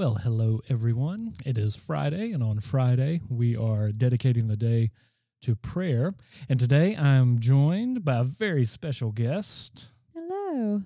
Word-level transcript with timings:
Well, 0.00 0.14
hello, 0.14 0.62
everyone. 0.70 1.34
It 1.44 1.58
is 1.58 1.76
Friday, 1.76 2.32
and 2.32 2.42
on 2.42 2.60
Friday, 2.60 3.20
we 3.28 3.54
are 3.54 3.92
dedicating 3.92 4.48
the 4.48 4.56
day 4.56 4.92
to 5.42 5.54
prayer. 5.54 6.14
And 6.48 6.58
today 6.58 6.96
I'm 6.96 7.38
joined 7.38 8.02
by 8.02 8.20
a 8.20 8.24
very 8.24 8.64
special 8.64 9.12
guest. 9.12 9.88
Hello. 10.14 10.84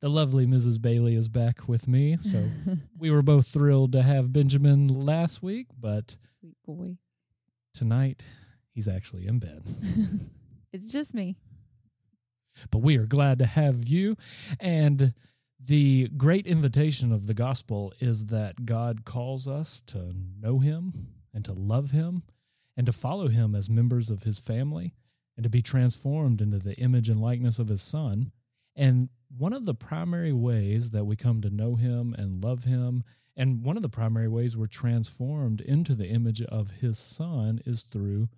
The 0.00 0.08
lovely 0.08 0.46
Mrs. 0.46 0.80
Bailey 0.80 1.16
is 1.16 1.28
back 1.28 1.66
with 1.66 1.88
me. 1.88 2.16
So 2.16 2.44
we 2.96 3.10
were 3.10 3.20
both 3.20 3.48
thrilled 3.48 3.90
to 3.94 4.02
have 4.02 4.32
Benjamin 4.32 4.86
last 4.86 5.42
week, 5.42 5.66
but 5.76 6.14
Sweet 6.38 6.54
boy. 6.64 6.98
tonight 7.74 8.22
he's 8.70 8.86
actually 8.86 9.26
in 9.26 9.40
bed. 9.40 9.64
it's 10.72 10.92
just 10.92 11.14
me. 11.14 11.34
But 12.70 12.82
we 12.82 12.96
are 12.96 13.06
glad 13.06 13.40
to 13.40 13.46
have 13.46 13.88
you. 13.88 14.16
And 14.60 15.14
the 15.62 16.08
great 16.16 16.46
invitation 16.46 17.12
of 17.12 17.26
the 17.26 17.34
gospel 17.34 17.92
is 18.00 18.26
that 18.26 18.64
God 18.64 19.04
calls 19.04 19.48
us 19.48 19.82
to 19.86 20.14
know 20.40 20.60
him 20.60 21.08
and 21.34 21.44
to 21.44 21.52
love 21.52 21.90
him 21.90 22.22
and 22.76 22.86
to 22.86 22.92
follow 22.92 23.28
him 23.28 23.54
as 23.54 23.68
members 23.68 24.08
of 24.08 24.22
his 24.22 24.38
family 24.38 24.94
and 25.36 25.44
to 25.44 25.50
be 25.50 25.62
transformed 25.62 26.40
into 26.40 26.58
the 26.58 26.74
image 26.76 27.08
and 27.08 27.20
likeness 27.20 27.58
of 27.58 27.68
his 27.68 27.82
son. 27.82 28.30
And 28.76 29.08
one 29.36 29.52
of 29.52 29.64
the 29.64 29.74
primary 29.74 30.32
ways 30.32 30.90
that 30.90 31.04
we 31.04 31.16
come 31.16 31.40
to 31.42 31.50
know 31.50 31.74
him 31.74 32.14
and 32.16 32.42
love 32.42 32.64
him, 32.64 33.02
and 33.36 33.62
one 33.62 33.76
of 33.76 33.82
the 33.82 33.88
primary 33.88 34.28
ways 34.28 34.56
we're 34.56 34.66
transformed 34.66 35.60
into 35.60 35.94
the 35.94 36.08
image 36.08 36.42
of 36.42 36.70
his 36.80 36.98
son 36.98 37.60
is 37.66 37.82
through 37.82 38.28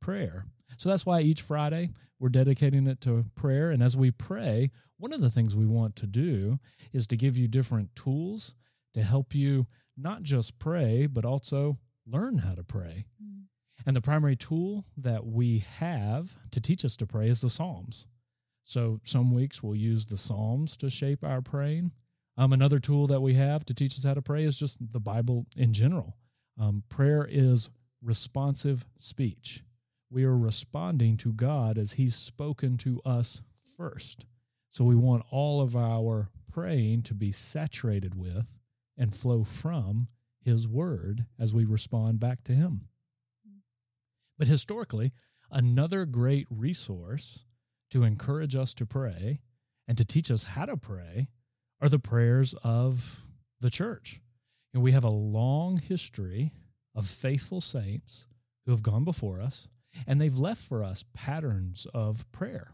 prayer. 0.00 0.46
So 0.76 0.88
that's 0.88 1.06
why 1.06 1.20
each 1.20 1.42
Friday 1.42 1.90
we're 2.18 2.28
dedicating 2.28 2.86
it 2.86 3.00
to 3.02 3.26
prayer. 3.34 3.70
And 3.70 3.82
as 3.82 3.96
we 3.96 4.10
pray, 4.10 4.70
one 4.98 5.12
of 5.12 5.20
the 5.20 5.30
things 5.30 5.54
we 5.54 5.66
want 5.66 5.96
to 5.96 6.06
do 6.06 6.58
is 6.92 7.06
to 7.08 7.16
give 7.16 7.36
you 7.36 7.48
different 7.48 7.94
tools 7.94 8.54
to 8.94 9.02
help 9.02 9.34
you 9.34 9.66
not 9.96 10.22
just 10.22 10.58
pray, 10.58 11.06
but 11.06 11.24
also 11.24 11.78
learn 12.06 12.38
how 12.38 12.54
to 12.54 12.64
pray. 12.64 13.04
Mm. 13.22 13.44
And 13.84 13.94
the 13.94 14.00
primary 14.00 14.36
tool 14.36 14.84
that 14.96 15.26
we 15.26 15.58
have 15.78 16.36
to 16.50 16.60
teach 16.60 16.84
us 16.84 16.96
to 16.96 17.06
pray 17.06 17.28
is 17.28 17.40
the 17.40 17.50
Psalms. 17.50 18.06
So 18.64 19.00
some 19.04 19.32
weeks 19.32 19.62
we'll 19.62 19.76
use 19.76 20.06
the 20.06 20.18
Psalms 20.18 20.76
to 20.78 20.90
shape 20.90 21.22
our 21.22 21.40
praying. 21.40 21.92
Um, 22.36 22.52
another 22.52 22.78
tool 22.78 23.06
that 23.06 23.20
we 23.20 23.34
have 23.34 23.64
to 23.66 23.74
teach 23.74 23.96
us 23.96 24.04
how 24.04 24.14
to 24.14 24.22
pray 24.22 24.44
is 24.44 24.56
just 24.56 24.78
the 24.92 25.00
Bible 25.00 25.46
in 25.56 25.72
general. 25.72 26.16
Um, 26.60 26.82
prayer 26.88 27.26
is 27.30 27.70
responsive 28.02 28.84
speech. 28.96 29.62
We 30.10 30.24
are 30.24 30.36
responding 30.36 31.16
to 31.18 31.32
God 31.32 31.78
as 31.78 31.92
He's 31.92 32.14
spoken 32.14 32.76
to 32.78 33.00
us 33.04 33.42
first. 33.76 34.26
So 34.70 34.84
we 34.84 34.96
want 34.96 35.24
all 35.30 35.60
of 35.60 35.76
our 35.76 36.30
praying 36.50 37.02
to 37.02 37.14
be 37.14 37.32
saturated 37.32 38.14
with 38.14 38.46
and 38.96 39.14
flow 39.14 39.44
from 39.44 40.08
His 40.40 40.68
Word 40.68 41.26
as 41.38 41.52
we 41.52 41.64
respond 41.64 42.20
back 42.20 42.44
to 42.44 42.52
Him. 42.52 42.88
But 44.38 44.48
historically, 44.48 45.12
another 45.50 46.04
great 46.04 46.46
resource 46.50 47.44
to 47.90 48.02
encourage 48.02 48.54
us 48.54 48.74
to 48.74 48.86
pray 48.86 49.40
and 49.88 49.96
to 49.96 50.04
teach 50.04 50.30
us 50.30 50.44
how 50.44 50.66
to 50.66 50.76
pray 50.76 51.28
are 51.80 51.88
the 51.88 51.98
prayers 51.98 52.54
of 52.62 53.22
the 53.60 53.70
church. 53.70 54.20
And 54.74 54.82
we 54.82 54.92
have 54.92 55.04
a 55.04 55.10
long 55.10 55.78
history 55.78 56.52
of 56.94 57.06
faithful 57.06 57.60
saints 57.60 58.26
who 58.64 58.72
have 58.72 58.82
gone 58.82 59.04
before 59.04 59.40
us, 59.40 59.68
and 60.06 60.20
they've 60.20 60.38
left 60.38 60.62
for 60.62 60.82
us 60.82 61.04
patterns 61.14 61.86
of 61.94 62.30
prayer. 62.32 62.72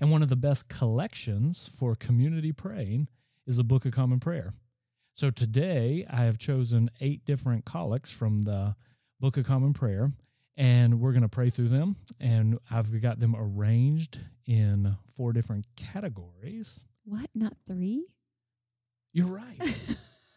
And 0.00 0.10
one 0.10 0.22
of 0.22 0.28
the 0.28 0.36
best 0.36 0.68
collections 0.68 1.70
for 1.76 1.94
community 1.94 2.52
praying 2.52 3.08
is 3.46 3.58
the 3.58 3.64
Book 3.64 3.84
of 3.84 3.92
Common 3.92 4.20
Prayer. 4.20 4.54
So 5.14 5.30
today 5.30 6.04
I 6.10 6.24
have 6.24 6.38
chosen 6.38 6.90
eight 7.00 7.24
different 7.24 7.64
collects 7.64 8.10
from 8.10 8.42
the 8.42 8.74
Book 9.20 9.36
of 9.36 9.46
Common 9.46 9.72
Prayer, 9.72 10.10
and 10.56 11.00
we're 11.00 11.12
going 11.12 11.22
to 11.22 11.28
pray 11.28 11.50
through 11.50 11.68
them. 11.68 11.96
And 12.18 12.58
I've 12.70 13.00
got 13.00 13.20
them 13.20 13.36
arranged 13.38 14.18
in 14.46 14.96
four 15.16 15.32
different 15.32 15.66
categories. 15.76 16.84
What? 17.04 17.30
Not 17.34 17.54
three? 17.68 18.06
You're 19.12 19.26
right. 19.26 19.76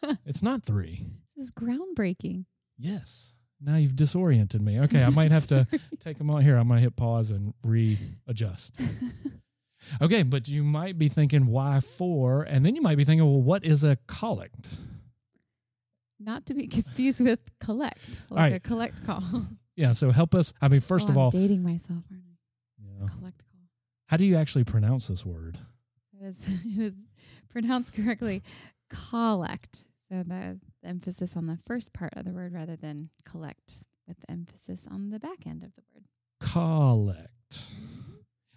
it's 0.24 0.42
not 0.42 0.62
three. 0.62 1.04
This 1.36 1.46
is 1.46 1.52
groundbreaking. 1.52 2.44
Yes. 2.78 3.34
Now 3.60 3.76
you've 3.76 3.96
disoriented 3.96 4.62
me. 4.62 4.78
Okay, 4.80 5.02
I 5.02 5.10
might 5.10 5.32
have 5.32 5.46
to 5.48 5.66
take 6.00 6.18
them 6.18 6.30
out 6.30 6.42
here. 6.42 6.54
Going 6.54 6.68
to 6.68 6.76
hit 6.78 6.96
pause 6.96 7.30
and 7.30 7.54
readjust. 7.62 8.74
Okay, 10.02 10.22
but 10.22 10.48
you 10.48 10.64
might 10.64 10.98
be 10.98 11.08
thinking, 11.08 11.46
why 11.46 11.80
four? 11.80 12.42
And 12.42 12.66
then 12.66 12.74
you 12.76 12.82
might 12.82 12.98
be 12.98 13.04
thinking, 13.04 13.24
well, 13.26 13.40
what 13.40 13.64
is 13.64 13.82
a 13.84 13.96
collect? 14.06 14.66
Not 16.20 16.44
to 16.46 16.54
be 16.54 16.66
confused 16.66 17.20
with 17.20 17.38
collect, 17.60 18.20
like 18.28 18.38
right. 18.38 18.52
a 18.54 18.60
collect 18.60 19.04
call. 19.06 19.22
Yeah, 19.76 19.92
so 19.92 20.10
help 20.10 20.34
us. 20.34 20.52
I 20.60 20.66
mean, 20.66 20.80
first 20.80 21.06
Oh, 21.06 21.10
of 21.12 21.16
I'm 21.16 21.22
all, 21.22 21.30
dating 21.30 21.62
myself, 21.62 22.02
aren't 22.10 22.24
yeah. 22.82 23.06
Collect 23.16 23.44
call. 23.50 23.60
how 24.08 24.16
do 24.16 24.26
you 24.26 24.34
actually 24.34 24.64
pronounce 24.64 25.06
this 25.06 25.24
word? 25.24 25.56
So 26.10 26.18
it 26.20 26.26
is, 26.26 26.48
it 26.48 26.82
is 26.82 26.94
pronounced 27.48 27.94
correctly. 27.94 28.42
Collect. 28.90 29.84
So 30.08 30.24
the, 30.24 30.58
the 30.82 30.88
emphasis 30.88 31.36
on 31.36 31.46
the 31.46 31.58
first 31.66 31.92
part 31.92 32.12
of 32.16 32.24
the 32.24 32.32
word 32.32 32.52
rather 32.52 32.76
than 32.76 33.10
collect 33.24 33.82
with 34.06 34.18
the 34.20 34.30
emphasis 34.30 34.86
on 34.90 35.10
the 35.10 35.18
back 35.18 35.46
end 35.46 35.62
of 35.62 35.74
the 35.74 35.82
word. 35.94 36.04
Collect. 36.40 37.70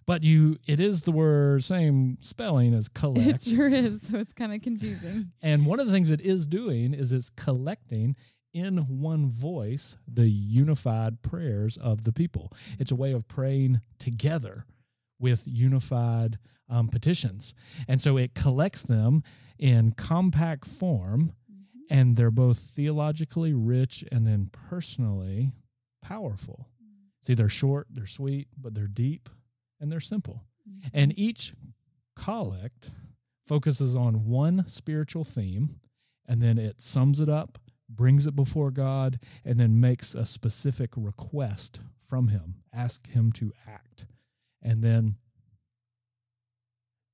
But 0.05 0.23
you, 0.23 0.57
it 0.67 0.79
is 0.79 1.03
the 1.03 1.11
word, 1.11 1.63
same 1.63 2.17
spelling 2.21 2.73
as 2.73 2.89
collect. 2.89 3.47
It 3.47 3.55
sure 3.55 3.67
is. 3.67 4.01
So 4.09 4.17
it's 4.17 4.33
kind 4.33 4.53
of 4.53 4.61
confusing. 4.61 5.31
And 5.41 5.65
one 5.65 5.79
of 5.79 5.87
the 5.87 5.93
things 5.93 6.11
it 6.11 6.21
is 6.21 6.45
doing 6.45 6.93
is 6.93 7.11
it's 7.11 7.29
collecting 7.29 8.15
in 8.53 8.77
one 8.79 9.29
voice 9.29 9.97
the 10.07 10.29
unified 10.29 11.21
prayers 11.21 11.77
of 11.77 12.03
the 12.03 12.11
people. 12.11 12.51
It's 12.79 12.91
a 12.91 12.95
way 12.95 13.11
of 13.11 13.27
praying 13.27 13.81
together 13.99 14.65
with 15.19 15.43
unified 15.45 16.39
um, 16.67 16.87
petitions. 16.87 17.53
And 17.87 18.01
so 18.01 18.17
it 18.17 18.33
collects 18.33 18.81
them 18.81 19.23
in 19.59 19.91
compact 19.91 20.65
form, 20.67 21.33
and 21.91 22.15
they're 22.15 22.31
both 22.31 22.57
theologically 22.57 23.53
rich 23.53 24.05
and 24.13 24.25
then 24.25 24.49
personally 24.69 25.51
powerful. 26.01 26.69
Mm. 26.81 27.27
See, 27.27 27.33
they're 27.33 27.49
short, 27.49 27.87
they're 27.91 28.07
sweet, 28.07 28.47
but 28.57 28.73
they're 28.73 28.87
deep 28.87 29.29
and 29.77 29.91
they're 29.91 29.99
simple. 29.99 30.45
Mm-hmm. 30.67 30.87
And 30.93 31.19
each 31.19 31.53
collect 32.15 32.91
focuses 33.45 33.93
on 33.93 34.25
one 34.25 34.63
spiritual 34.69 35.25
theme 35.25 35.81
and 36.25 36.41
then 36.41 36.57
it 36.57 36.81
sums 36.81 37.19
it 37.19 37.27
up, 37.27 37.59
brings 37.89 38.25
it 38.25 38.37
before 38.37 38.71
God, 38.71 39.19
and 39.43 39.59
then 39.59 39.81
makes 39.81 40.15
a 40.15 40.25
specific 40.25 40.91
request 40.95 41.81
from 42.07 42.29
Him, 42.29 42.55
asks 42.73 43.09
Him 43.09 43.33
to 43.33 43.51
act. 43.67 44.05
And 44.61 44.81
then, 44.81 45.15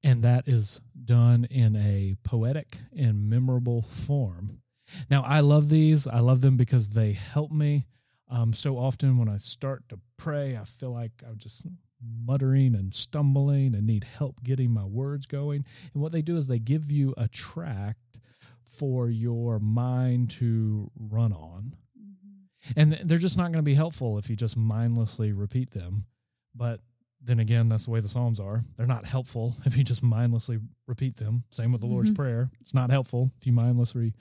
and 0.03 0.21
that 0.21 0.47
is 0.47 0.81
done 1.03 1.47
in 1.49 1.75
a 1.75 2.15
poetic 2.23 2.77
and 2.95 3.27
memorable 3.27 3.81
form. 3.81 4.61
Now, 5.09 5.23
I 5.23 5.39
love 5.41 5.69
these. 5.69 6.07
I 6.07 6.19
love 6.19 6.41
them 6.41 6.57
because 6.57 6.91
they 6.91 7.13
help 7.13 7.51
me. 7.51 7.87
Um, 8.29 8.53
so 8.53 8.77
often 8.77 9.17
when 9.17 9.29
I 9.29 9.37
start 9.37 9.87
to 9.89 9.99
pray, 10.17 10.57
I 10.57 10.65
feel 10.65 10.91
like 10.91 11.11
I'm 11.27 11.37
just 11.37 11.65
muttering 12.01 12.75
and 12.75 12.93
stumbling 12.93 13.73
and 13.75 13.87
need 13.87 14.03
help 14.03 14.43
getting 14.43 14.71
my 14.71 14.83
words 14.85 15.25
going. 15.25 15.65
And 15.93 16.01
what 16.03 16.11
they 16.11 16.21
do 16.21 16.37
is 16.37 16.47
they 16.47 16.59
give 16.59 16.91
you 16.91 17.13
a 17.17 17.27
tract 17.27 18.19
for 18.65 19.09
your 19.09 19.59
mind 19.59 20.29
to 20.31 20.91
run 20.99 21.31
on. 21.31 21.75
Mhm. 21.97 22.73
And 22.75 22.93
they're 23.09 23.17
just 23.17 23.37
not 23.37 23.45
going 23.45 23.53
to 23.59 23.61
be 23.63 23.75
helpful 23.75 24.17
if 24.17 24.29
you 24.29 24.35
just 24.35 24.57
mindlessly 24.57 25.31
repeat 25.31 25.71
them. 25.71 26.05
But 26.53 26.81
then 27.21 27.39
again, 27.39 27.69
that's 27.69 27.85
the 27.85 27.91
way 27.91 27.99
the 28.01 28.09
Psalms 28.09 28.39
are. 28.39 28.65
They're 28.75 28.85
not 28.85 29.05
helpful 29.05 29.55
if 29.65 29.77
you 29.77 29.83
just 29.85 30.03
mindlessly 30.03 30.59
repeat 30.85 31.15
them. 31.15 31.45
Same 31.49 31.71
with 31.71 31.81
the 31.81 31.87
Lord's 31.87 32.11
Mhm. 32.11 32.15
Prayer. 32.15 32.51
It's 32.59 32.73
not 32.73 32.89
helpful 32.91 33.31
if 33.39 33.47
you 33.47 33.53
mindlessly 33.53 34.13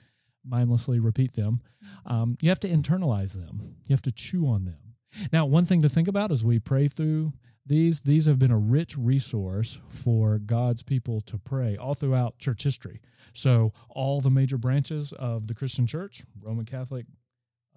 mindlessly 0.47 0.99
repeat 0.99 1.33
them. 1.33 1.61
Um, 2.05 2.37
you 2.41 2.49
have 2.49 2.59
to 2.61 2.69
internalize 2.69 3.33
them. 3.33 3.75
You 3.85 3.93
have 3.93 4.01
to 4.03 4.11
chew 4.11 4.47
on 4.47 4.65
them. 4.65 4.95
Now, 5.31 5.45
one 5.45 5.65
thing 5.65 5.81
to 5.81 5.89
think 5.89 6.07
about 6.07 6.31
as 6.31 6.43
we 6.43 6.59
pray 6.59 6.87
through 6.87 7.33
these, 7.65 8.01
these 8.01 8.25
have 8.27 8.39
been 8.39 8.51
a 8.51 8.57
rich 8.57 8.97
resource 8.97 9.79
for 9.89 10.37
God's 10.37 10.83
people 10.83 11.21
to 11.21 11.37
pray 11.37 11.75
all 11.75 11.93
throughout 11.93 12.39
church 12.39 12.63
history. 12.63 13.01
So, 13.33 13.73
all 13.89 14.21
the 14.21 14.29
major 14.29 14.57
branches 14.57 15.11
of 15.13 15.47
the 15.47 15.53
Christian 15.53 15.85
church, 15.85 16.23
Roman 16.41 16.65
Catholic, 16.65 17.05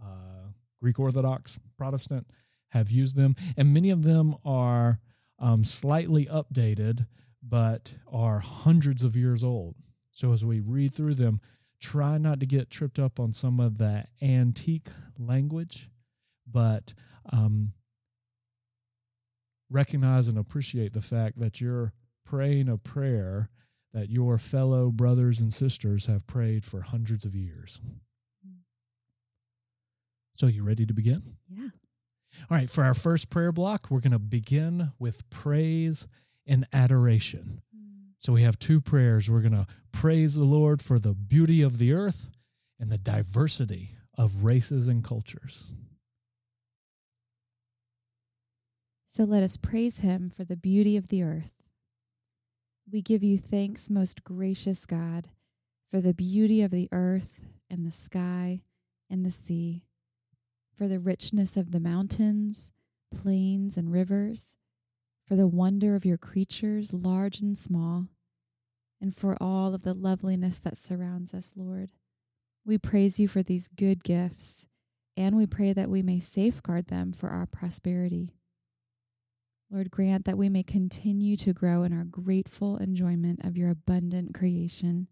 uh, 0.00 0.52
Greek 0.80 0.98
Orthodox, 0.98 1.58
Protestant, 1.76 2.26
have 2.68 2.90
used 2.90 3.16
them. 3.16 3.34
And 3.56 3.74
many 3.74 3.90
of 3.90 4.04
them 4.04 4.36
are 4.44 5.00
um, 5.38 5.64
slightly 5.64 6.26
updated, 6.26 7.06
but 7.42 7.94
are 8.10 8.38
hundreds 8.38 9.02
of 9.02 9.16
years 9.16 9.42
old. 9.42 9.74
So, 10.12 10.32
as 10.32 10.44
we 10.44 10.60
read 10.60 10.94
through 10.94 11.14
them, 11.14 11.40
try 11.80 12.18
not 12.18 12.40
to 12.40 12.46
get 12.46 12.70
tripped 12.70 12.98
up 12.98 13.18
on 13.18 13.32
some 13.32 13.58
of 13.58 13.78
the 13.78 14.04
antique 14.22 14.88
language, 15.18 15.88
but 16.46 16.94
um, 17.32 17.72
recognize 19.70 20.28
and 20.28 20.38
appreciate 20.38 20.92
the 20.92 21.00
fact 21.00 21.38
that 21.38 21.60
you're 21.60 21.92
praying 22.24 22.68
a 22.68 22.76
prayer 22.76 23.48
that 23.92 24.08
your 24.08 24.38
fellow 24.38 24.90
brothers 24.90 25.40
and 25.40 25.52
sisters 25.52 26.06
have 26.06 26.26
prayed 26.26 26.64
for 26.64 26.82
hundreds 26.82 27.24
of 27.24 27.34
years. 27.34 27.80
So, 30.36 30.46
you 30.46 30.62
ready 30.62 30.86
to 30.86 30.94
begin? 30.94 31.36
Yeah. 31.48 31.68
All 32.50 32.56
right, 32.56 32.70
for 32.70 32.84
our 32.84 32.94
first 32.94 33.28
prayer 33.30 33.52
block, 33.52 33.88
we're 33.90 34.00
going 34.00 34.12
to 34.12 34.18
begin 34.18 34.92
with 34.98 35.28
praise 35.28 36.08
and 36.46 36.66
adoration. 36.72 37.60
So, 38.18 38.32
we 38.32 38.42
have 38.42 38.58
two 38.58 38.80
prayers. 38.80 39.28
We're 39.28 39.40
going 39.40 39.52
to 39.52 39.66
praise 40.00 40.34
the 40.34 40.44
Lord 40.44 40.80
for 40.80 40.98
the 40.98 41.12
beauty 41.12 41.60
of 41.60 41.76
the 41.76 41.92
earth 41.92 42.30
and 42.78 42.90
the 42.90 42.96
diversity 42.96 43.98
of 44.16 44.44
races 44.44 44.88
and 44.88 45.04
cultures. 45.04 45.72
So 49.04 49.24
let 49.24 49.42
us 49.42 49.58
praise 49.58 50.00
him 50.00 50.30
for 50.34 50.42
the 50.42 50.56
beauty 50.56 50.96
of 50.96 51.10
the 51.10 51.22
earth. 51.22 51.64
We 52.90 53.02
give 53.02 53.22
you 53.22 53.36
thanks, 53.36 53.90
most 53.90 54.24
gracious 54.24 54.86
God, 54.86 55.28
for 55.90 56.00
the 56.00 56.14
beauty 56.14 56.62
of 56.62 56.70
the 56.70 56.88
earth 56.92 57.38
and 57.68 57.86
the 57.86 57.90
sky 57.90 58.62
and 59.10 59.22
the 59.22 59.30
sea, 59.30 59.84
for 60.74 60.88
the 60.88 60.98
richness 60.98 61.58
of 61.58 61.72
the 61.72 61.80
mountains, 61.80 62.72
plains, 63.14 63.76
and 63.76 63.92
rivers, 63.92 64.56
for 65.28 65.36
the 65.36 65.46
wonder 65.46 65.94
of 65.94 66.06
your 66.06 66.16
creatures, 66.16 66.94
large 66.94 67.42
and 67.42 67.58
small, 67.58 68.06
and 69.00 69.14
for 69.14 69.36
all 69.40 69.74
of 69.74 69.82
the 69.82 69.94
loveliness 69.94 70.58
that 70.58 70.76
surrounds 70.76 71.32
us, 71.32 71.52
Lord. 71.56 71.90
We 72.64 72.78
praise 72.78 73.18
you 73.18 73.28
for 73.28 73.42
these 73.42 73.68
good 73.68 74.04
gifts, 74.04 74.66
and 75.16 75.36
we 75.36 75.46
pray 75.46 75.72
that 75.72 75.90
we 75.90 76.02
may 76.02 76.18
safeguard 76.18 76.88
them 76.88 77.12
for 77.12 77.30
our 77.30 77.46
prosperity. 77.46 78.34
Lord, 79.70 79.90
grant 79.90 80.24
that 80.24 80.36
we 80.36 80.48
may 80.48 80.62
continue 80.62 81.36
to 81.38 81.52
grow 81.52 81.84
in 81.84 81.92
our 81.92 82.04
grateful 82.04 82.76
enjoyment 82.76 83.44
of 83.44 83.56
your 83.56 83.70
abundant 83.70 84.34
creation 84.34 85.06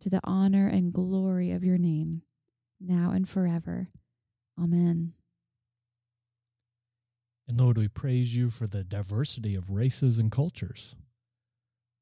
to 0.00 0.08
the 0.08 0.20
honor 0.24 0.68
and 0.68 0.92
glory 0.92 1.50
of 1.50 1.64
your 1.64 1.76
name, 1.76 2.22
now 2.80 3.10
and 3.10 3.28
forever. 3.28 3.88
Amen. 4.58 5.12
And 7.48 7.60
Lord, 7.60 7.78
we 7.78 7.88
praise 7.88 8.36
you 8.36 8.48
for 8.48 8.68
the 8.68 8.84
diversity 8.84 9.56
of 9.56 9.70
races 9.70 10.18
and 10.18 10.30
cultures. 10.30 10.94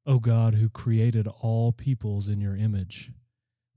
O 0.09 0.17
God, 0.17 0.55
who 0.55 0.69
created 0.69 1.27
all 1.27 1.71
peoples 1.71 2.27
in 2.27 2.41
your 2.41 2.55
image, 2.55 3.11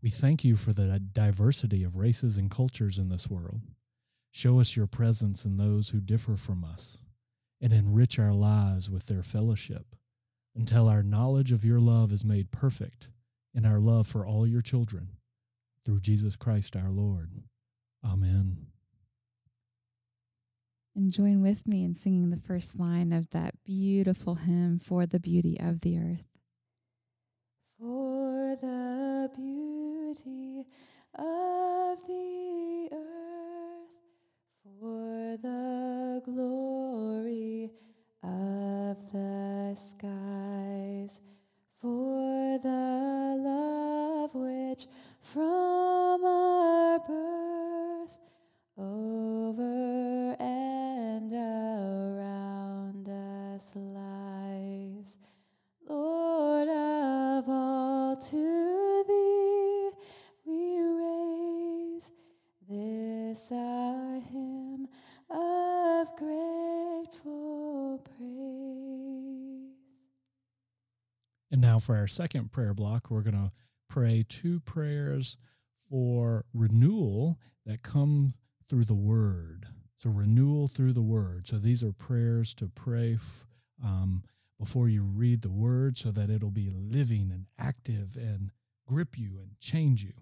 we 0.03 0.09
thank 0.09 0.45
you 0.45 0.57
for 0.57 0.73
the 0.73 0.99
diversity 0.99 1.85
of 1.85 1.95
races 1.95 2.39
and 2.39 2.51
cultures 2.51 2.97
in 2.97 3.11
this 3.11 3.29
world. 3.29 3.61
Show 4.31 4.59
us 4.59 4.75
your 4.75 4.87
presence 4.87 5.45
in 5.45 5.59
those 5.59 5.91
who 5.91 6.01
differ 6.01 6.39
from 6.39 6.65
us 6.65 7.05
and 7.61 7.71
enrich 7.71 8.19
our 8.19 8.33
lives 8.33 8.89
with 8.89 9.07
their 9.07 9.23
fellowship 9.23 9.95
until 10.57 10.89
our 10.89 11.03
knowledge 11.03 11.53
of 11.53 11.67
your 11.67 11.81
love 11.81 12.15
is 12.15 12.25
made 12.25 12.51
perfect 12.51 13.11
in 13.53 13.67
our 13.67 13.79
love 13.79 14.07
for 14.07 14.27
all 14.27 14.47
your 14.47 14.63
children 14.63 15.09
through 15.85 16.01
Jesus 16.01 16.35
Christ 16.35 16.75
our 16.77 16.91
Lord. 16.91 17.43
Amen. 18.03 18.72
And 20.95 21.11
join 21.11 21.41
with 21.41 21.67
me 21.67 21.85
in 21.85 21.95
singing 21.95 22.29
the 22.29 22.37
first 22.37 22.79
line 22.79 23.13
of 23.13 23.31
that 23.31 23.55
beautiful 23.65 24.35
hymn, 24.35 24.79
For 24.79 25.07
the 25.07 25.19
Beauty 25.19 25.59
of 25.59 25.81
the 25.81 25.99
Earth. 25.99 26.25
For 27.79 28.57
the 28.61 29.31
beauty 29.35 30.67
of 31.15 31.99
the 32.07 32.89
earth, 32.93 33.97
for 34.79 35.39
the 35.41 36.21
glory 36.27 37.71
of 38.23 38.97
the 39.13 39.75
skies, 39.75 40.42
now 71.63 71.79
for 71.79 71.97
our 71.97 72.09
second 72.09 72.53
prayer 72.53 72.75
block, 72.75 73.11
we're 73.11 73.23
going 73.23 73.35
to 73.35 73.53
pray 73.89 74.25
two 74.29 74.61
prayers 74.61 75.39
for 75.89 76.45
renewal 76.53 77.39
that 77.65 77.83
come 77.83 78.35
through 78.69 78.85
the 78.85 78.95
word. 78.95 79.67
So, 79.99 80.11
renewal 80.11 80.69
through 80.69 80.93
the 80.93 81.03
word. 81.03 81.47
So, 81.47 81.59
these 81.59 81.83
are 81.83 81.93
prayers 81.93 82.55
to 82.57 82.69
pray 82.69 83.19
um, 83.83 84.25
before 84.59 84.89
you 84.89 85.03
read 85.03 85.43
the 85.43 85.51
word 85.51 85.97
so 85.97 86.11
that 86.11 86.31
it'll 86.31 86.51
be 86.51 86.71
living 86.71 87.31
and 87.33 87.47
active 87.59 88.17
and 88.17 88.51
grip 88.87 89.19
you 89.19 89.39
and 89.41 89.59
change 89.61 90.03
you. 90.03 90.13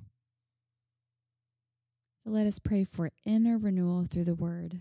So 2.22 2.30
let 2.30 2.46
us 2.46 2.58
pray 2.58 2.84
for 2.84 3.10
inner 3.24 3.56
renewal 3.58 4.04
through 4.04 4.24
the 4.24 4.34
word. 4.34 4.80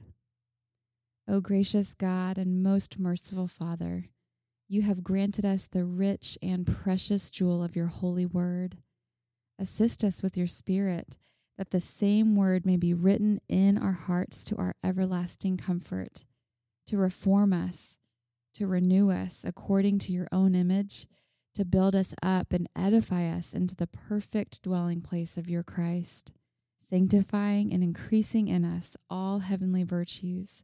O 1.27 1.39
gracious 1.39 1.93
God 1.93 2.37
and 2.37 2.61
most 2.63 2.99
merciful 2.99 3.47
Father, 3.47 4.09
you 4.69 4.83
have 4.83 5.03
granted 5.03 5.43
us 5.43 5.67
the 5.67 5.83
rich 5.83 6.37
and 6.41 6.65
precious 6.65 7.29
jewel 7.29 7.61
of 7.61 7.75
your 7.75 7.87
holy 7.87 8.25
word. 8.25 8.77
Assist 9.59 10.03
us 10.03 10.23
with 10.23 10.37
your 10.37 10.47
spirit 10.47 11.17
that 11.57 11.71
the 11.71 11.81
same 11.81 12.37
word 12.37 12.65
may 12.65 12.77
be 12.77 12.93
written 12.93 13.41
in 13.49 13.77
our 13.77 13.91
hearts 13.91 14.45
to 14.45 14.55
our 14.55 14.75
everlasting 14.81 15.57
comfort, 15.57 16.23
to 16.87 16.95
reform 16.95 17.51
us, 17.51 17.97
to 18.53 18.67
renew 18.67 19.11
us 19.11 19.43
according 19.45 19.99
to 19.99 20.13
your 20.13 20.27
own 20.31 20.55
image, 20.55 21.07
to 21.55 21.65
build 21.65 21.95
us 21.95 22.15
up 22.23 22.53
and 22.53 22.69
edify 22.75 23.27
us 23.27 23.53
into 23.53 23.75
the 23.75 23.87
perfect 23.87 24.61
dwelling 24.61 25.01
place 25.01 25.35
of 25.35 25.49
your 25.49 25.63
Christ 25.63 26.31
sanctifying 26.89 27.71
and 27.71 27.83
increasing 27.83 28.47
in 28.47 28.65
us 28.65 28.97
all 29.09 29.39
heavenly 29.39 29.83
virtues. 29.83 30.63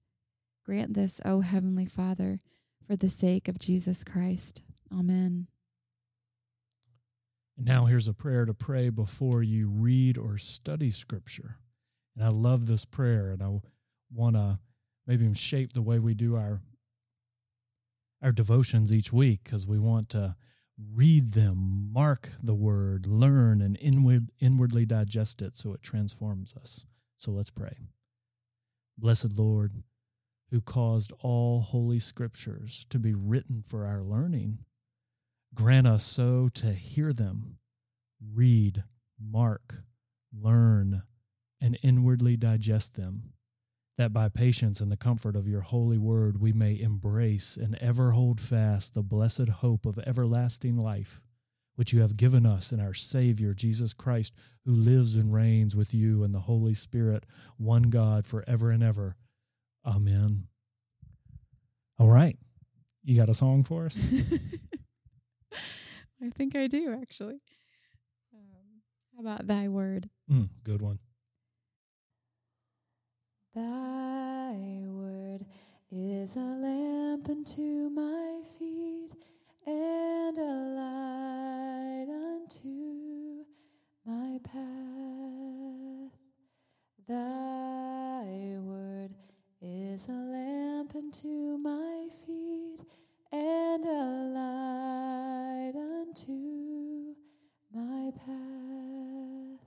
Grant 0.65 0.95
this, 0.95 1.21
O 1.23 1.41
Heavenly 1.41 1.85
Father, 1.85 2.39
for 2.85 2.95
the 2.95 3.09
sake 3.09 3.47
of 3.47 3.59
Jesus 3.59 4.03
Christ. 4.03 4.63
Amen. 4.91 5.47
And 7.57 7.65
now 7.65 7.85
here's 7.85 8.07
a 8.07 8.13
prayer 8.13 8.45
to 8.45 8.53
pray 8.53 8.89
before 8.89 9.41
you 9.41 9.67
read 9.69 10.17
or 10.17 10.37
study 10.37 10.91
scripture. 10.91 11.57
And 12.15 12.23
I 12.23 12.29
love 12.29 12.65
this 12.65 12.85
prayer 12.85 13.31
and 13.31 13.41
I 13.41 13.59
want 14.13 14.35
to 14.35 14.59
maybe 15.07 15.33
shape 15.33 15.73
the 15.73 15.81
way 15.81 15.99
we 15.99 16.13
do 16.13 16.35
our 16.35 16.61
our 18.21 18.31
devotions 18.31 18.93
each 18.93 19.13
week 19.13 19.41
because 19.43 19.67
we 19.67 19.77
want 19.77 20.09
to 20.09 20.35
read 20.93 21.33
them, 21.33 21.89
mark 21.93 22.31
the 22.41 22.55
word, 22.55 23.05
learn 23.05 23.61
and 23.61 23.77
inward, 23.79 24.29
inwardly 24.39 24.85
digest 24.85 25.41
it 25.41 25.55
so 25.55 25.73
it 25.73 25.83
transforms 25.83 26.53
us. 26.59 26.85
So 27.17 27.31
let's 27.31 27.51
pray. 27.51 27.77
Blessed 28.97 29.37
Lord, 29.37 29.83
who 30.55 30.61
caused 30.61 31.11
all 31.19 31.59
holy 31.59 31.99
scriptures 31.99 32.85
to 32.89 32.97
be 32.97 33.13
written 33.13 33.61
for 33.61 33.85
our 33.85 34.01
learning, 34.01 34.57
grant 35.53 35.85
us 35.85 36.05
so 36.05 36.47
to 36.47 36.71
hear 36.71 37.11
them, 37.11 37.57
read, 38.33 38.81
mark, 39.21 39.83
learn, 40.33 41.03
and 41.59 41.77
inwardly 41.83 42.37
digest 42.37 42.95
them, 42.95 43.33
that 43.97 44.13
by 44.13 44.29
patience 44.29 44.79
and 44.79 44.89
the 44.89 44.95
comfort 44.95 45.35
of 45.35 45.45
your 45.45 45.59
holy 45.59 45.97
word 45.97 46.39
we 46.39 46.53
may 46.53 46.79
embrace 46.79 47.57
and 47.57 47.77
ever 47.81 48.11
hold 48.11 48.39
fast 48.39 48.93
the 48.93 49.03
blessed 49.03 49.49
hope 49.49 49.85
of 49.85 49.99
everlasting 50.07 50.77
life, 50.77 51.19
which 51.75 51.91
you 51.91 51.99
have 51.99 52.15
given 52.15 52.45
us 52.45 52.71
in 52.71 52.79
our 52.79 52.93
Savior 52.93 53.53
Jesus 53.53 53.93
Christ, 53.93 54.33
who 54.63 54.73
lives 54.73 55.17
and 55.17 55.33
reigns 55.33 55.75
with 55.75 55.93
you 55.93 56.23
and 56.23 56.33
the 56.33 56.39
Holy 56.39 56.73
Spirit, 56.73 57.25
one 57.57 57.89
God, 57.89 58.25
forever 58.25 58.71
and 58.71 58.81
ever. 58.81 59.17
Amen. 59.85 60.47
All 61.99 62.09
right. 62.09 62.37
You 63.03 63.15
got 63.15 63.29
a 63.29 63.33
song 63.35 63.63
for 63.63 63.85
us? 63.85 63.97
I 66.21 66.29
think 66.31 66.55
I 66.55 66.67
do, 66.67 66.97
actually. 66.99 67.39
Um, 68.33 68.81
how 69.15 69.21
about 69.21 69.45
thy 69.47 69.67
word? 69.67 70.09
Mm, 70.31 70.49
good 70.63 70.81
one. 70.81 70.97
Thy 73.53 74.81
word 74.87 75.45
is 75.91 76.35
a 76.35 76.39
lamp 76.39 77.29
unto 77.29 77.89
my 77.89 78.37
feet 78.57 79.13
and 79.67 80.37
a 80.37 80.53
light 80.75 82.07
unto 82.09 83.45
my 84.05 84.39
path. 84.43 86.11
Thy 87.07 88.57
word 88.59 88.94
is 89.95 90.09
a 90.09 90.11
lamp 90.11 90.93
unto 90.93 91.57
my 91.57 92.09
feet 92.25 92.81
and 93.31 93.85
a 93.85 94.33
light 94.35 95.71
unto 95.73 97.15
my 97.73 98.11
path. 98.17 99.61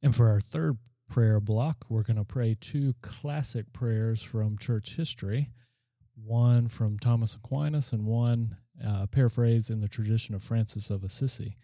And 0.00 0.14
for 0.14 0.28
our 0.28 0.40
third 0.40 0.78
prayer 1.08 1.40
block, 1.40 1.86
we're 1.88 2.04
going 2.04 2.18
to 2.18 2.24
pray 2.24 2.56
two 2.60 2.94
classic 3.02 3.72
prayers 3.72 4.22
from 4.22 4.56
church 4.56 4.94
history 4.94 5.50
one 6.14 6.68
from 6.68 7.00
Thomas 7.00 7.34
Aquinas 7.34 7.92
and 7.92 8.06
one 8.06 8.58
uh, 8.86 9.06
paraphrased 9.06 9.70
in 9.70 9.80
the 9.80 9.88
tradition 9.88 10.36
of 10.36 10.42
Francis 10.42 10.88
of 10.88 11.02
Assisi. 11.02 11.56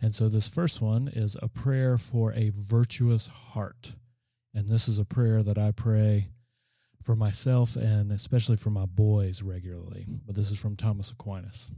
And 0.00 0.14
so 0.14 0.30
this 0.30 0.48
first 0.48 0.80
one 0.80 1.08
is 1.08 1.36
a 1.42 1.48
prayer 1.48 1.98
for 1.98 2.32
a 2.32 2.50
virtuous 2.54 3.26
heart. 3.26 3.92
And 4.54 4.68
this 4.68 4.86
is 4.88 4.98
a 4.98 5.04
prayer 5.04 5.42
that 5.42 5.58
I 5.58 5.72
pray 5.72 6.28
for 7.02 7.16
myself 7.16 7.76
and 7.76 8.12
especially 8.12 8.56
for 8.56 8.70
my 8.70 8.86
boys 8.86 9.42
regularly. 9.42 10.06
But 10.08 10.36
this 10.36 10.50
is 10.50 10.58
from 10.58 10.76
Thomas 10.76 11.10
Aquinas. 11.10 11.72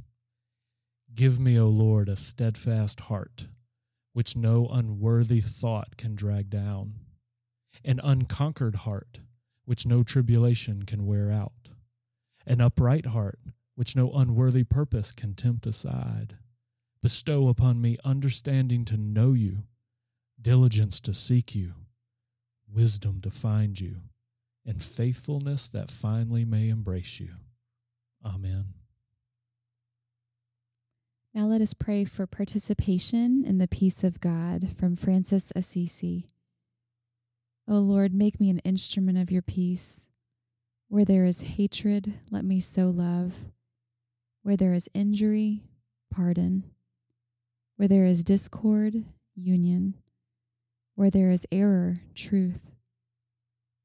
Give 1.15 1.41
me, 1.41 1.59
O 1.59 1.69
Lord, 1.69 2.09
a 2.09 2.17
steadfast 2.17 3.01
heart, 3.01 3.49
which 4.13 4.37
no 4.37 4.69
unworthy 4.69 5.41
thought 5.41 5.97
can 5.97 6.15
drag 6.15 6.51
down, 6.51 6.95
an 7.85 8.01
unconquered 8.05 8.77
heart, 8.77 9.21
which 9.65 9.87
no 9.87 10.03
tribulation 10.03 10.83
can 10.83 11.07
wear 11.07 11.31
out, 11.31 11.71
an 12.47 12.61
upright 12.61 13.07
heart, 13.07 13.39
which 13.75 13.97
no 13.97 14.13
unworthy 14.13 14.65
purpose 14.65 15.13
can 15.13 15.35
tempt 15.35 15.67
aside. 15.67 16.37
Bestow 17.03 17.49
upon 17.49 17.81
me 17.81 17.99
understanding 18.05 18.85
to 18.85 18.97
know 18.97 19.33
you, 19.33 19.65
diligence 20.41 21.01
to 21.01 21.15
seek 21.15 21.55
you, 21.55 21.75
wisdom 22.77 23.21
to 23.23 23.31
find 23.31 23.81
you, 23.81 23.97
and 24.65 24.83
faithfulness 24.83 25.67
that 25.69 25.91
finally 25.91 26.45
may 26.45 26.69
embrace 26.69 27.19
you. 27.19 27.31
Amen. 28.25 28.67
Now 31.35 31.47
let 31.47 31.61
us 31.61 31.75
pray 31.75 32.05
for 32.05 32.27
participation 32.27 33.45
in 33.45 33.59
the 33.59 33.69
peace 33.69 34.05
of 34.05 34.21
God 34.21 34.69
from 34.79 34.95
Francis 34.95 35.53
Assisi. 35.57 36.27
O 37.69 37.79
Lord, 37.79 38.15
make 38.15 38.39
me 38.39 38.49
an 38.51 38.61
instrument 38.61 39.19
of 39.19 39.31
your 39.31 39.43
peace. 39.43 40.09
Where 40.89 41.05
there 41.05 41.25
is 41.25 41.43
hatred, 41.43 42.15
let 42.31 42.45
me 42.45 42.61
sow 42.61 42.91
love. 42.91 43.35
Where 44.43 44.57
there 44.57 44.73
is 44.73 44.89
injury, 44.95 45.65
pardon. 46.11 46.65
Where 47.77 47.89
there 47.89 48.07
is 48.07 48.23
discord, 48.23 48.95
union. 49.35 49.95
Where 50.97 51.11
there 51.11 51.31
is 51.31 51.47
error, 51.53 52.01
truth. 52.15 52.73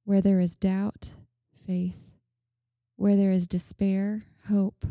Where 0.06 0.22
there 0.22 0.40
is 0.40 0.56
doubt, 0.56 1.10
faith. 1.68 2.00
Where 2.96 3.18
there 3.18 3.34
is 3.34 3.48
despair, 3.48 4.24
hope. 4.48 4.86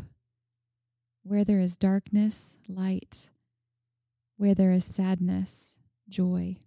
Where 1.23 1.43
there 1.43 1.59
is 1.59 1.77
darkness, 1.77 2.57
light. 2.67 3.31
Where 4.37 4.53
there 4.53 4.71
is 4.71 4.85
sadness, 4.85 5.79
joy. 6.07 6.57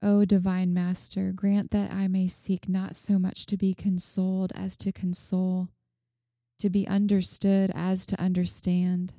O 0.00 0.24
divine 0.24 0.72
Master, 0.72 1.30
grant 1.32 1.70
that 1.72 1.92
I 1.92 2.08
may 2.08 2.26
seek 2.26 2.70
not 2.70 2.96
so 2.96 3.18
much 3.18 3.44
to 3.46 3.58
be 3.58 3.74
consoled 3.74 4.52
as 4.54 4.78
to 4.78 4.92
console, 4.92 5.68
to 6.58 6.70
be 6.70 6.88
understood 6.88 7.70
as 7.74 8.06
to 8.06 8.18
understand, 8.18 9.12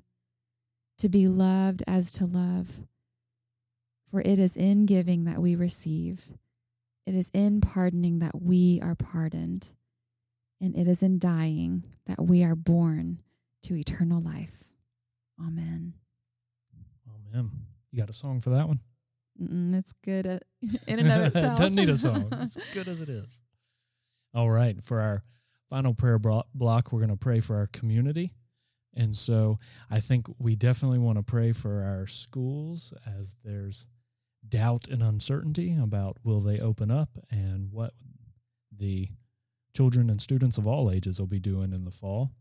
to 0.97 1.07
be 1.07 1.27
loved 1.27 1.83
as 1.85 2.11
to 2.13 2.25
love. 2.25 2.87
For 4.11 4.21
it 4.21 4.39
is 4.39 4.57
in 4.57 4.85
giving 4.85 5.25
that 5.25 5.39
we 5.39 5.55
receive, 5.55 6.31
it 7.05 7.13
is 7.15 7.29
in 7.33 7.61
pardoning 7.61 8.19
that 8.19 8.41
we 8.41 8.79
are 8.81 8.95
pardoned, 8.95 9.69
and 10.59 10.75
it 10.75 10.87
is 10.87 11.03
in 11.03 11.19
dying 11.19 11.83
that 12.07 12.21
we 12.21 12.43
are 12.43 12.55
born 12.55 13.19
to 13.63 13.75
eternal 13.75 14.21
life. 14.21 14.63
Amen. 15.39 15.93
Amen. 17.33 17.51
You 17.91 17.99
got 17.99 18.09
a 18.09 18.13
song 18.13 18.41
for 18.41 18.49
that 18.51 18.67
one? 18.67 18.79
Mm-mm, 19.41 19.75
it's 19.75 19.93
good 20.03 20.25
at, 20.25 20.43
in 20.87 20.99
and 20.99 21.11
of 21.11 21.21
itself. 21.27 21.59
Doesn't 21.59 21.75
need 21.75 21.89
a 21.89 21.97
song. 21.97 22.27
It's 22.31 22.57
good 22.73 22.87
as 22.87 23.01
it 23.01 23.09
is. 23.09 23.41
All 24.33 24.49
right. 24.49 24.83
For 24.83 24.99
our 24.99 25.23
final 25.69 25.93
prayer 25.93 26.19
block, 26.19 26.91
we're 26.91 26.99
going 26.99 27.09
to 27.09 27.15
pray 27.15 27.39
for 27.39 27.55
our 27.55 27.67
community. 27.67 28.33
And 28.95 29.15
so 29.15 29.59
I 29.89 29.99
think 29.99 30.27
we 30.39 30.55
definitely 30.55 30.99
want 30.99 31.17
to 31.17 31.23
pray 31.23 31.51
for 31.51 31.83
our 31.83 32.07
schools 32.07 32.93
as 33.05 33.35
there's 33.43 33.85
doubt 34.47 34.87
and 34.87 35.03
uncertainty 35.03 35.77
about 35.81 36.17
will 36.23 36.41
they 36.41 36.59
open 36.59 36.89
up 36.89 37.09
and 37.29 37.71
what 37.71 37.93
the 38.75 39.09
children 39.75 40.09
and 40.09 40.21
students 40.21 40.57
of 40.57 40.67
all 40.67 40.91
ages 40.91 41.19
will 41.19 41.27
be 41.27 41.39
doing 41.39 41.73
in 41.73 41.85
the 41.85 41.91
fall. 41.91 42.31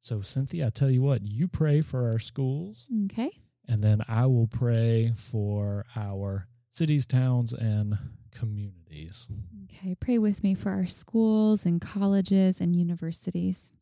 So, 0.00 0.22
Cynthia, 0.22 0.68
I 0.68 0.70
tell 0.70 0.90
you 0.90 1.02
what, 1.02 1.22
you 1.22 1.46
pray 1.48 1.80
for 1.82 2.10
our 2.10 2.18
schools. 2.18 2.86
Okay. 3.06 3.30
And 3.68 3.82
then 3.82 4.02
I 4.08 4.26
will 4.26 4.46
pray 4.46 5.12
for 5.14 5.84
our 5.94 6.48
cities, 6.70 7.06
towns, 7.06 7.52
and 7.52 7.98
communities. 8.30 9.28
Okay. 9.64 9.94
Pray 9.94 10.18
with 10.18 10.42
me 10.42 10.54
for 10.54 10.70
our 10.70 10.86
schools 10.86 11.66
and 11.66 11.80
colleges 11.80 12.60
and 12.60 12.74
universities. 12.74 13.72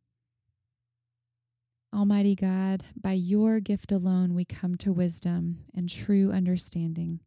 Almighty 1.94 2.34
God, 2.34 2.84
by 3.00 3.12
your 3.12 3.60
gift 3.60 3.92
alone 3.92 4.34
we 4.34 4.44
come 4.44 4.76
to 4.76 4.92
wisdom 4.92 5.64
and 5.74 5.88
true 5.88 6.30
understanding. 6.30 7.20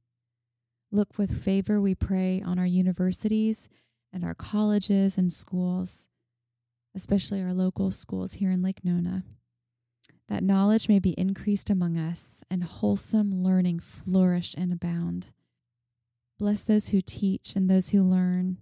Look 0.91 1.17
with 1.17 1.43
favor, 1.43 1.81
we 1.81 1.95
pray, 1.95 2.41
on 2.45 2.60
our 2.60 2.65
universities 2.65 3.69
and 4.12 4.24
our 4.25 4.36
colleges 4.36 5.17
and 5.17 5.31
schools 5.31 6.10
especially 6.95 7.41
our 7.41 7.53
local 7.53 7.91
schools 7.91 8.33
here 8.33 8.51
in 8.51 8.62
Lake 8.62 8.83
Nona, 8.83 9.24
that 10.27 10.43
knowledge 10.43 10.89
may 10.89 11.00
be 11.00 11.12
increased 11.12 11.69
among 11.69 11.98
us 11.98 12.43
and 12.50 12.63
wholesome 12.63 13.43
learning 13.43 13.79
flourish 13.79 14.53
and 14.57 14.71
abound. 14.71 15.27
Bless 16.38 16.63
those 16.63 16.89
who 16.89 17.01
teach 17.01 17.55
and 17.55 17.69
those 17.69 17.89
who 17.89 18.03
learn. 18.03 18.57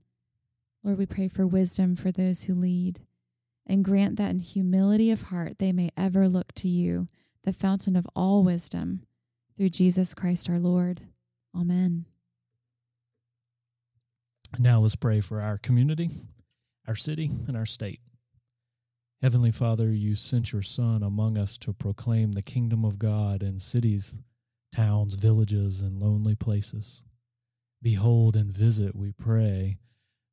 Lord, 0.83 0.97
we 0.97 1.05
pray 1.05 1.27
for 1.27 1.45
wisdom 1.47 1.95
for 1.95 2.11
those 2.11 2.43
who 2.43 2.53
lead, 2.55 2.99
and 3.65 3.85
grant 3.85 4.15
that 4.17 4.31
in 4.31 4.39
humility 4.39 5.11
of 5.11 5.23
heart 5.23 5.59
they 5.59 5.71
may 5.71 5.91
ever 5.97 6.27
look 6.27 6.53
to 6.55 6.67
you, 6.67 7.07
the 7.43 7.53
fountain 7.53 7.95
of 7.95 8.07
all 8.15 8.43
wisdom, 8.43 9.03
through 9.57 9.69
Jesus 9.69 10.13
Christ 10.13 10.49
our 10.49 10.59
Lord. 10.59 11.01
Amen. 11.55 12.05
Now 14.57 14.79
let's 14.79 14.95
pray 14.95 15.21
for 15.21 15.41
our 15.41 15.57
community, 15.57 16.09
our 16.87 16.95
city, 16.95 17.31
and 17.47 17.55
our 17.55 17.65
state. 17.65 17.99
Heavenly 19.21 19.51
Father, 19.51 19.91
you 19.91 20.15
sent 20.15 20.51
your 20.51 20.61
Son 20.61 21.03
among 21.03 21.37
us 21.37 21.57
to 21.59 21.73
proclaim 21.73 22.31
the 22.31 22.41
kingdom 22.41 22.83
of 22.83 22.97
God 22.97 23.43
in 23.43 23.59
cities, 23.59 24.15
towns, 24.73 25.15
villages, 25.15 25.81
and 25.81 25.99
lonely 25.99 26.35
places. 26.35 27.03
Behold 27.81 28.35
and 28.35 28.51
visit, 28.51 28.95
we 28.95 29.11
pray, 29.11 29.77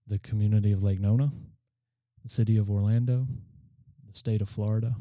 the 0.06 0.18
community 0.18 0.72
of 0.72 0.82
Lake 0.82 1.00
Nona, 1.00 1.32
the 2.22 2.28
city 2.28 2.56
of 2.56 2.70
Orlando, 2.70 3.26
the 4.08 4.16
state 4.16 4.40
of 4.40 4.48
Florida. 4.48 4.96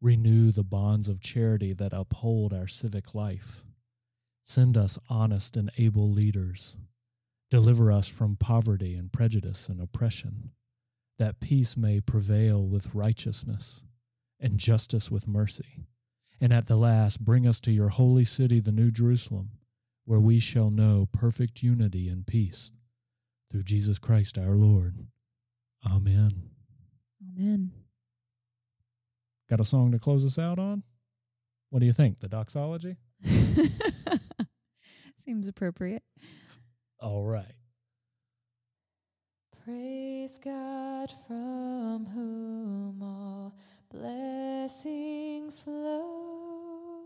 Renew 0.00 0.50
the 0.50 0.64
bonds 0.64 1.08
of 1.08 1.20
charity 1.20 1.72
that 1.74 1.92
uphold 1.92 2.54
our 2.54 2.66
civic 2.66 3.14
life. 3.14 3.62
Send 4.42 4.76
us 4.76 4.98
honest 5.08 5.56
and 5.56 5.70
able 5.76 6.10
leaders. 6.10 6.76
Deliver 7.50 7.90
us 7.90 8.06
from 8.08 8.36
poverty 8.36 8.94
and 8.94 9.12
prejudice 9.12 9.68
and 9.68 9.80
oppression 9.80 10.50
that 11.18 11.40
peace 11.40 11.76
may 11.76 12.00
prevail 12.00 12.66
with 12.66 12.94
righteousness 12.94 13.84
and 14.40 14.56
justice 14.58 15.10
with 15.10 15.28
mercy. 15.28 15.84
And 16.40 16.52
at 16.52 16.66
the 16.66 16.76
last, 16.76 17.22
bring 17.22 17.46
us 17.46 17.60
to 17.60 17.70
your 17.70 17.90
holy 17.90 18.24
city, 18.24 18.58
the 18.58 18.72
New 18.72 18.90
Jerusalem, 18.90 19.50
where 20.06 20.18
we 20.18 20.38
shall 20.38 20.70
know 20.70 21.08
perfect 21.12 21.62
unity 21.62 22.08
and 22.08 22.26
peace. 22.26 22.72
Through 23.50 23.64
Jesus 23.64 23.98
Christ 23.98 24.38
our 24.38 24.54
Lord. 24.54 25.06
Amen. 25.84 26.50
Amen. 27.36 27.72
Got 29.50 29.60
a 29.60 29.64
song 29.64 29.92
to 29.92 29.98
close 29.98 30.24
us 30.24 30.38
out 30.38 30.58
on? 30.58 30.84
What 31.68 31.80
do 31.80 31.86
you 31.86 31.92
think? 31.92 32.20
The 32.20 32.28
doxology? 32.28 32.96
Seems 35.18 35.48
appropriate. 35.48 36.02
All 37.00 37.24
right. 37.24 37.54
Praise 39.64 40.38
God 40.38 41.10
from 41.26 42.04
whom 42.06 43.02
all 43.02 43.54
blessings 43.90 45.60
flow. 45.60 47.04